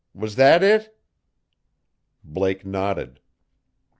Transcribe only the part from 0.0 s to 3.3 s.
Was that it?" Blake nodded.